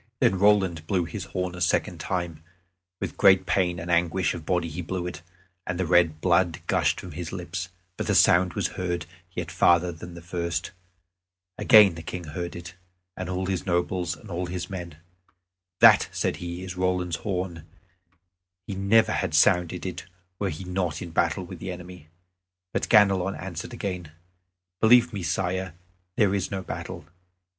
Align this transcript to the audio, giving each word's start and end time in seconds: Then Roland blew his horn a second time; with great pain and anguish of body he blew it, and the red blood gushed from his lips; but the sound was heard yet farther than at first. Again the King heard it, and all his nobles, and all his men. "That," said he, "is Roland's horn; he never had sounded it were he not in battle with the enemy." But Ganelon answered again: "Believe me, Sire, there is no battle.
Then 0.19 0.39
Roland 0.39 0.87
blew 0.87 1.05
his 1.05 1.25
horn 1.25 1.53
a 1.53 1.61
second 1.61 1.99
time; 1.99 2.41
with 2.99 3.17
great 3.17 3.45
pain 3.45 3.79
and 3.79 3.91
anguish 3.91 4.33
of 4.33 4.47
body 4.47 4.67
he 4.67 4.81
blew 4.81 5.05
it, 5.05 5.21
and 5.67 5.79
the 5.79 5.85
red 5.85 6.21
blood 6.21 6.57
gushed 6.65 6.99
from 6.99 7.11
his 7.11 7.31
lips; 7.31 7.69
but 7.97 8.07
the 8.07 8.15
sound 8.15 8.53
was 8.55 8.69
heard 8.69 9.05
yet 9.33 9.51
farther 9.51 9.91
than 9.91 10.17
at 10.17 10.23
first. 10.23 10.71
Again 11.59 11.93
the 11.93 12.01
King 12.01 12.23
heard 12.23 12.55
it, 12.55 12.73
and 13.15 13.29
all 13.29 13.45
his 13.45 13.67
nobles, 13.67 14.15
and 14.17 14.31
all 14.31 14.47
his 14.47 14.71
men. 14.71 14.97
"That," 15.81 16.09
said 16.11 16.37
he, 16.37 16.63
"is 16.63 16.75
Roland's 16.75 17.17
horn; 17.17 17.67
he 18.65 18.73
never 18.73 19.11
had 19.11 19.35
sounded 19.35 19.85
it 19.85 20.07
were 20.39 20.49
he 20.49 20.63
not 20.63 21.03
in 21.03 21.11
battle 21.11 21.43
with 21.43 21.59
the 21.59 21.71
enemy." 21.71 22.07
But 22.73 22.89
Ganelon 22.89 23.35
answered 23.39 23.71
again: 23.71 24.11
"Believe 24.79 25.13
me, 25.13 25.21
Sire, 25.21 25.75
there 26.15 26.33
is 26.33 26.49
no 26.49 26.63
battle. 26.63 27.05